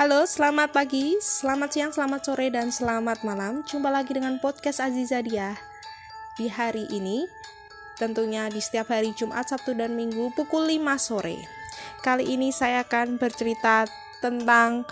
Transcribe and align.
selamat 0.00 0.72
pagi, 0.72 1.20
selamat 1.20 1.76
siang, 1.76 1.92
selamat 1.92 2.24
sore, 2.24 2.48
dan 2.48 2.72
selamat 2.72 3.20
malam. 3.20 3.60
Jumpa 3.68 3.92
lagi 3.92 4.16
dengan 4.16 4.40
podcast 4.40 4.80
Aziza 4.80 5.20
Dia 5.20 5.52
di 6.40 6.48
hari 6.48 6.88
ini. 6.88 7.28
Tentunya 8.00 8.48
di 8.48 8.64
setiap 8.64 8.96
hari 8.96 9.12
Jumat, 9.12 9.52
Sabtu, 9.52 9.76
dan 9.76 9.92
Minggu 9.92 10.32
pukul 10.32 10.72
5 10.72 10.96
sore. 10.96 11.44
Kali 12.00 12.32
ini 12.32 12.48
saya 12.48 12.80
akan 12.80 13.20
bercerita 13.20 13.84
tentang 14.24 14.88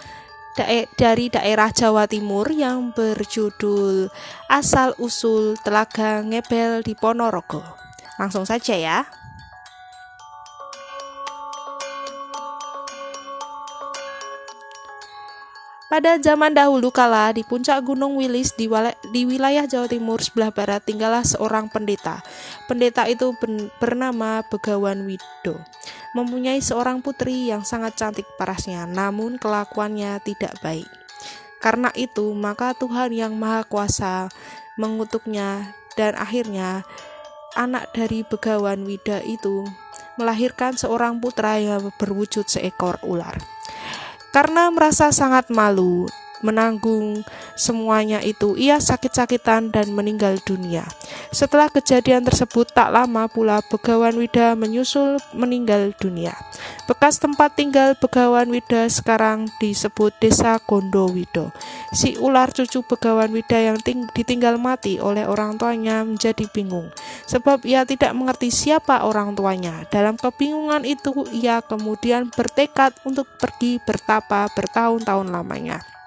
dae 0.60 0.84
dari 1.00 1.32
daerah 1.32 1.72
Jawa 1.72 2.04
Timur 2.04 2.52
yang 2.52 2.92
berjudul 2.92 4.12
Asal 4.52 4.92
Usul 5.00 5.56
Telaga 5.64 6.20
Ngebel 6.20 6.84
di 6.84 6.92
Ponorogo. 6.92 7.64
Langsung 8.20 8.44
saja 8.44 8.76
ya. 8.76 9.08
Pada 15.88 16.20
zaman 16.20 16.52
dahulu 16.52 16.92
kala 16.92 17.32
di 17.32 17.40
puncak 17.40 17.80
Gunung 17.80 18.20
Wilis 18.20 18.52
di, 18.52 18.68
di 19.08 19.24
wilayah 19.24 19.64
Jawa 19.64 19.88
Timur 19.88 20.20
sebelah 20.20 20.52
barat 20.52 20.84
tinggallah 20.84 21.24
seorang 21.24 21.72
pendeta. 21.72 22.20
Pendeta 22.68 23.08
itu 23.08 23.32
bernama 23.80 24.44
Begawan 24.52 25.08
Wido. 25.08 25.56
Mempunyai 26.12 26.60
seorang 26.60 27.00
putri 27.00 27.48
yang 27.48 27.64
sangat 27.64 27.96
cantik 27.96 28.28
parasnya, 28.36 28.84
namun 28.84 29.40
kelakuannya 29.40 30.20
tidak 30.28 30.60
baik. 30.60 30.84
Karena 31.56 31.88
itu, 31.96 32.36
maka 32.36 32.76
Tuhan 32.76 33.08
yang 33.16 33.32
Maha 33.40 33.64
Kuasa 33.64 34.28
mengutuknya 34.76 35.72
dan 35.96 36.20
akhirnya 36.20 36.84
anak 37.56 37.96
dari 37.96 38.28
Begawan 38.28 38.84
Wida 38.84 39.24
itu 39.24 39.64
melahirkan 40.20 40.76
seorang 40.76 41.16
putra 41.16 41.56
yang 41.56 41.88
berwujud 41.96 42.44
seekor 42.44 43.00
ular. 43.00 43.57
Karena 44.38 44.70
merasa 44.70 45.10
sangat 45.10 45.50
malu 45.50 46.06
menanggung 46.40 47.22
semuanya 47.54 48.22
itu, 48.22 48.54
ia 48.54 48.78
sakit-sakitan 48.78 49.70
dan 49.74 49.90
meninggal 49.92 50.38
dunia. 50.42 50.86
Setelah 51.28 51.68
kejadian 51.68 52.24
tersebut 52.24 52.72
tak 52.72 52.88
lama 52.88 53.28
pula 53.28 53.60
Begawan 53.68 54.16
Wida 54.16 54.56
menyusul 54.56 55.20
meninggal 55.36 55.92
dunia. 56.00 56.32
Bekas 56.88 57.20
tempat 57.20 57.52
tinggal 57.52 57.92
Begawan 58.00 58.48
Wida 58.48 58.88
sekarang 58.88 59.52
disebut 59.60 60.16
Desa 60.16 60.56
Gondowido. 60.64 61.52
Si 61.92 62.16
ular 62.16 62.48
cucu 62.48 62.80
Begawan 62.80 63.28
Wida 63.28 63.60
yang 63.60 63.76
ditinggal 64.16 64.56
mati 64.56 64.96
oleh 64.96 65.28
orang 65.28 65.60
tuanya 65.60 66.00
menjadi 66.00 66.48
bingung 66.48 66.88
sebab 67.28 67.60
ia 67.68 67.84
tidak 67.84 68.16
mengerti 68.16 68.48
siapa 68.48 69.04
orang 69.04 69.36
tuanya. 69.36 69.84
Dalam 69.92 70.16
kebingungan 70.16 70.88
itu 70.88 71.28
ia 71.28 71.60
kemudian 71.60 72.32
bertekad 72.32 72.96
untuk 73.04 73.28
pergi 73.36 73.76
bertapa 73.84 74.48
bertahun-tahun 74.56 75.28
lamanya. 75.28 75.97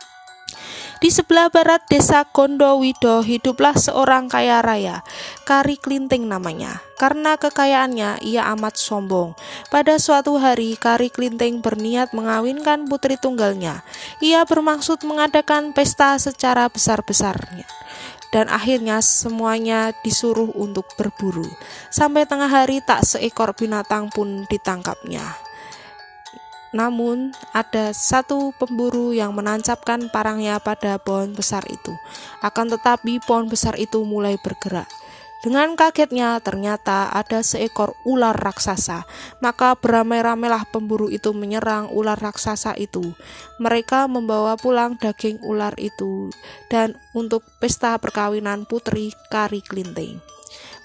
Di 1.02 1.10
sebelah 1.10 1.50
barat 1.50 1.82
desa 1.90 2.30
Gondowido 2.30 3.26
hiduplah 3.26 3.74
seorang 3.74 4.30
kaya 4.30 4.62
raya, 4.62 5.02
Kari 5.50 5.82
Klinting 5.82 6.30
namanya. 6.30 6.78
Karena 7.02 7.42
kekayaannya, 7.42 8.22
ia 8.22 8.46
amat 8.54 8.78
sombong. 8.78 9.34
Pada 9.74 9.98
suatu 9.98 10.38
hari, 10.38 10.78
Kari 10.78 11.10
Klinting 11.10 11.66
berniat 11.66 12.14
mengawinkan 12.14 12.86
putri 12.86 13.18
tunggalnya. 13.18 13.82
Ia 14.22 14.46
bermaksud 14.46 15.02
mengadakan 15.02 15.74
pesta 15.74 16.22
secara 16.22 16.70
besar-besarnya 16.70 17.66
dan 18.32 18.48
akhirnya 18.48 19.04
semuanya 19.04 19.92
disuruh 20.06 20.54
untuk 20.56 20.88
berburu. 20.96 21.46
Sampai 21.92 22.24
tengah 22.24 22.48
hari 22.48 22.80
tak 22.80 23.04
seekor 23.04 23.52
binatang 23.58 24.08
pun 24.08 24.48
ditangkapnya. 24.48 25.50
Namun, 26.72 27.36
ada 27.52 27.92
satu 27.92 28.56
pemburu 28.56 29.12
yang 29.12 29.36
menancapkan 29.36 30.08
parangnya 30.08 30.59
pada 30.64 30.96
pohon 30.96 31.36
besar 31.36 31.68
itu. 31.68 31.92
Akan 32.40 32.72
tetapi, 32.72 33.20
pohon 33.28 33.52
besar 33.52 33.76
itu 33.76 34.04
mulai 34.08 34.40
bergerak. 34.40 34.88
Dengan 35.42 35.74
kagetnya, 35.74 36.38
ternyata 36.38 37.10
ada 37.10 37.42
seekor 37.42 37.98
ular 38.06 38.38
raksasa. 38.38 39.10
Maka 39.42 39.74
beramai-ramailah 39.74 40.70
pemburu 40.70 41.10
itu 41.10 41.34
menyerang 41.34 41.90
ular 41.90 42.14
raksasa 42.14 42.78
itu. 42.78 43.18
Mereka 43.58 44.06
membawa 44.06 44.54
pulang 44.54 45.02
daging 45.02 45.42
ular 45.42 45.74
itu 45.81 46.30
dan 46.70 46.94
untuk 47.18 47.42
pesta 47.58 47.98
perkawinan 47.98 48.70
putri 48.70 49.10
Kari 49.34 49.66
Klinting. 49.66 50.22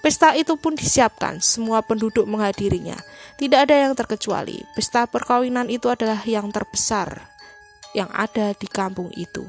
Pesta 0.01 0.33
itu 0.33 0.57
pun 0.57 0.73
disiapkan, 0.73 1.37
semua 1.37 1.85
penduduk 1.85 2.25
menghadirinya. 2.25 2.97
Tidak 3.37 3.59
ada 3.69 3.75
yang 3.77 3.93
terkecuali. 3.93 4.65
Pesta 4.73 5.05
perkawinan 5.05 5.69
itu 5.69 5.93
adalah 5.93 6.25
yang 6.25 6.49
terbesar 6.49 7.37
yang 7.93 8.09
ada 8.13 8.53
di 8.57 8.65
kampung 8.65 9.13
itu. 9.13 9.45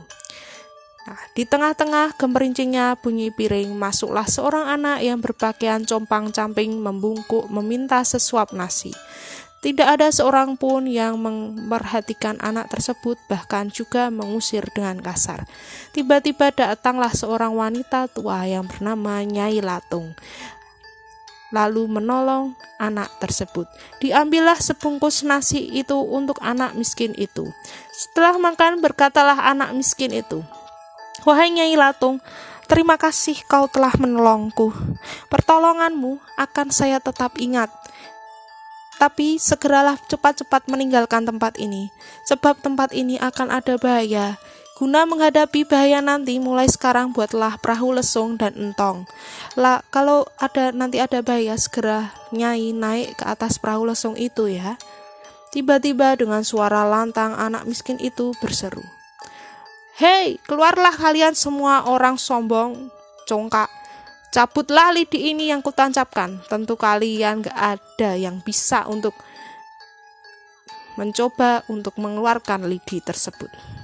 Nah, 1.08 1.20
di 1.32 1.48
tengah-tengah 1.48 2.20
gemerincingnya 2.20 3.00
bunyi 3.00 3.32
piring, 3.32 3.72
masuklah 3.72 4.28
seorang 4.28 4.68
anak 4.68 5.00
yang 5.00 5.24
berpakaian 5.24 5.88
compang-camping 5.88 6.76
membungkuk 6.76 7.48
meminta 7.48 8.04
sesuap 8.04 8.52
nasi. 8.52 8.92
Tidak 9.58 9.88
ada 9.88 10.12
seorang 10.12 10.54
pun 10.54 10.84
yang 10.86 11.18
memperhatikan 11.18 12.38
anak 12.44 12.70
tersebut, 12.70 13.18
bahkan 13.26 13.72
juga 13.72 14.12
mengusir 14.12 14.68
dengan 14.70 15.00
kasar. 15.00 15.48
Tiba-tiba 15.96 16.52
datanglah 16.52 17.10
seorang 17.10 17.56
wanita 17.56 18.06
tua 18.12 18.44
yang 18.44 18.68
bernama 18.68 19.24
Nyai 19.24 19.64
Latung 19.64 20.14
lalu 21.48 21.88
menolong 21.88 22.52
anak 22.78 23.10
tersebut. 23.18 23.66
Diambillah 23.98 24.56
sebungkus 24.56 25.26
nasi 25.26 25.66
itu 25.74 25.98
untuk 25.98 26.38
anak 26.40 26.72
miskin 26.78 27.12
itu. 27.18 27.50
Setelah 27.92 28.38
makan 28.38 28.80
berkatalah 28.80 29.50
anak 29.50 29.74
miskin 29.74 30.14
itu, 30.14 30.40
Wahai 31.26 31.50
Nyai 31.50 31.74
Latung, 31.74 32.22
terima 32.70 32.94
kasih 32.94 33.42
kau 33.50 33.66
telah 33.66 33.90
menolongku. 33.98 34.70
Pertolonganmu 35.26 36.22
akan 36.38 36.68
saya 36.70 37.02
tetap 37.02 37.34
ingat. 37.42 37.68
Tapi 38.98 39.38
segeralah 39.38 39.94
cepat-cepat 40.10 40.66
meninggalkan 40.66 41.22
tempat 41.22 41.58
ini, 41.58 41.90
sebab 42.26 42.58
tempat 42.58 42.90
ini 42.90 43.18
akan 43.18 43.50
ada 43.50 43.78
bahaya. 43.78 44.38
Guna 44.78 45.10
menghadapi 45.10 45.66
bahaya 45.66 45.98
nanti, 45.98 46.38
mulai 46.38 46.70
sekarang 46.70 47.10
buatlah 47.10 47.58
perahu 47.58 47.98
lesung 47.98 48.38
dan 48.38 48.54
entong. 48.54 49.10
Lah, 49.58 49.82
kalau 49.90 50.22
ada 50.38 50.70
nanti 50.70 51.02
ada 51.02 51.18
bahaya, 51.18 51.58
segera 51.58 52.14
nyai 52.30 52.70
naik 52.70 53.18
ke 53.18 53.26
atas 53.26 53.58
perahu 53.58 53.90
lesung 53.90 54.14
itu 54.14 54.46
ya. 54.46 54.78
Tiba-tiba 55.50 56.14
dengan 56.14 56.46
suara 56.46 56.86
lantang 56.86 57.34
anak 57.34 57.66
miskin 57.66 57.98
itu 57.98 58.30
berseru. 58.38 58.86
Hei, 59.98 60.38
keluarlah 60.46 60.94
kalian 60.94 61.34
semua 61.34 61.82
orang 61.90 62.14
sombong, 62.14 62.94
congkak. 63.26 63.66
Cabutlah 64.30 64.94
lidi 64.94 65.34
ini 65.34 65.50
yang 65.50 65.58
kutancapkan. 65.58 66.38
Tentu 66.46 66.78
kalian 66.78 67.42
gak 67.42 67.58
ada 67.58 68.14
yang 68.14 68.38
bisa 68.46 68.86
untuk 68.86 69.18
mencoba 70.94 71.66
untuk 71.66 71.98
mengeluarkan 71.98 72.70
lidi 72.70 73.02
tersebut. 73.02 73.77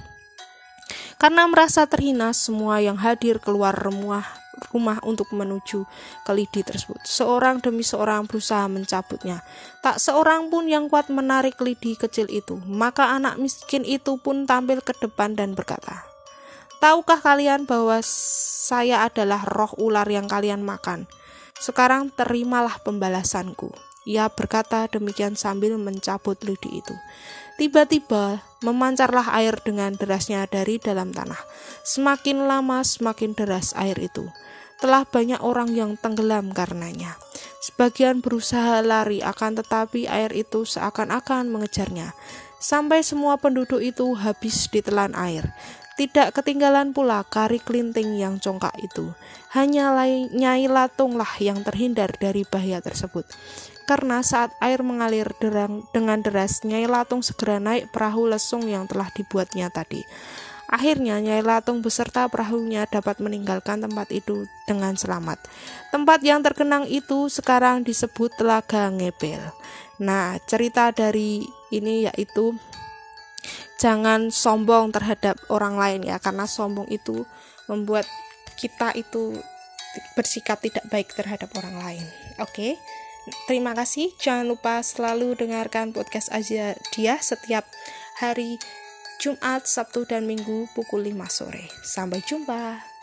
Karena 1.25 1.49
merasa 1.49 1.89
terhina, 1.89 2.37
semua 2.37 2.85
yang 2.85 3.01
hadir 3.01 3.41
keluar 3.41 3.73
rumah 3.73 4.29
rumah 4.69 5.01
untuk 5.01 5.33
menuju 5.33 5.81
ke 6.21 6.31
lidi 6.37 6.61
tersebut. 6.61 7.01
Seorang 7.01 7.65
demi 7.65 7.81
seorang 7.81 8.29
berusaha 8.29 8.69
mencabutnya. 8.69 9.41
Tak 9.81 9.97
seorang 9.97 10.53
pun 10.53 10.69
yang 10.69 10.85
kuat 10.85 11.09
menarik 11.09 11.57
lidi 11.65 11.97
kecil 11.97 12.29
itu. 12.29 12.61
Maka 12.69 13.17
anak 13.17 13.41
miskin 13.41 13.81
itu 13.89 14.21
pun 14.21 14.45
tampil 14.45 14.85
ke 14.85 14.93
depan 15.01 15.33
dan 15.33 15.57
berkata, 15.57 16.05
Tahukah 16.77 17.17
kalian 17.17 17.65
bahwa 17.65 18.05
saya 18.05 19.01
adalah 19.09 19.49
roh 19.49 19.73
ular 19.81 20.05
yang 20.05 20.29
kalian 20.29 20.61
makan? 20.61 21.09
Sekarang 21.57 22.13
terimalah 22.13 22.77
pembalasanku. 22.85 23.73
Ia 24.05 24.29
berkata 24.29 24.85
demikian 24.85 25.33
sambil 25.33 25.73
mencabut 25.81 26.37
lidi 26.45 26.85
itu. 26.85 26.93
Tiba-tiba 27.55 28.43
memancarlah 28.67 29.31
air 29.31 29.55
dengan 29.63 29.95
derasnya 29.95 30.43
dari 30.43 30.75
dalam 30.75 31.15
tanah. 31.15 31.39
Semakin 31.87 32.51
lama 32.51 32.83
semakin 32.83 33.31
deras 33.31 33.71
air 33.79 33.95
itu. 33.95 34.27
Telah 34.83 35.07
banyak 35.07 35.39
orang 35.39 35.71
yang 35.71 35.95
tenggelam 35.95 36.51
karenanya. 36.51 37.15
Sebagian 37.63 38.19
berusaha 38.19 38.83
lari 38.83 39.23
akan 39.23 39.63
tetapi 39.63 40.03
air 40.03 40.35
itu 40.35 40.67
seakan-akan 40.67 41.47
mengejarnya. 41.47 42.11
Sampai 42.59 43.07
semua 43.07 43.39
penduduk 43.39 43.79
itu 43.79 44.03
habis 44.19 44.67
ditelan 44.67 45.15
air. 45.15 45.47
Tidak 45.95 46.35
ketinggalan 46.35 46.91
pula 46.91 47.23
kari 47.23 47.63
kelinting 47.63 48.19
yang 48.19 48.35
congkak 48.35 48.75
itu. 48.83 49.15
Hanya 49.55 49.95
Nyai 50.35 50.67
Latunglah 50.67 51.39
yang 51.39 51.63
terhindar 51.63 52.11
dari 52.19 52.43
bahaya 52.43 52.83
tersebut. 52.83 53.23
Karena 53.87 54.19
saat 54.19 54.51
air 54.59 54.83
mengalir 54.83 55.31
derang, 55.39 55.87
dengan 55.95 56.19
deras, 56.19 56.65
Nyai 56.67 56.89
Latung 56.89 57.23
segera 57.23 57.63
naik 57.63 57.93
perahu 57.95 58.27
lesung 58.27 58.67
yang 58.67 58.89
telah 58.91 59.07
dibuatnya 59.13 59.71
tadi. 59.71 60.03
Akhirnya 60.65 61.21
Nyai 61.21 61.45
Latung 61.45 61.85
beserta 61.85 62.25
perahunya 62.25 62.89
dapat 62.89 63.21
meninggalkan 63.21 63.85
tempat 63.85 64.09
itu 64.09 64.49
dengan 64.65 64.97
selamat. 64.97 65.37
Tempat 65.93 66.19
yang 66.25 66.41
terkenang 66.41 66.89
itu 66.89 67.29
sekarang 67.29 67.85
disebut 67.85 68.33
Telaga 68.35 68.89
Ngebel. 68.89 69.53
Nah, 70.01 70.35
cerita 70.49 70.89
dari 70.89 71.45
ini 71.69 72.09
yaitu 72.09 72.57
jangan 73.81 74.31
sombong 74.31 74.95
terhadap 74.95 75.35
orang 75.51 75.75
lain 75.75 76.01
ya 76.07 76.17
karena 76.19 76.47
sombong 76.47 76.87
itu 76.87 77.27
membuat 77.67 78.07
kita 78.55 78.95
itu 78.95 79.35
bersikap 80.15 80.59
tidak 80.63 80.83
baik 80.91 81.11
terhadap 81.11 81.51
orang 81.59 81.75
lain 81.79 82.05
oke 82.39 82.51
okay? 82.51 82.79
terima 83.47 83.75
kasih 83.75 84.11
jangan 84.19 84.47
lupa 84.47 84.79
selalu 84.79 85.35
dengarkan 85.35 85.91
podcast 85.91 86.31
aja 86.31 86.75
dia 86.95 87.15
setiap 87.19 87.67
hari 88.19 88.59
Jumat, 89.15 89.63
Sabtu, 89.63 90.03
dan 90.03 90.27
Minggu 90.27 90.67
pukul 90.75 91.07
5 91.07 91.23
sore. 91.31 91.71
Sampai 91.81 92.19
jumpa. 92.19 92.94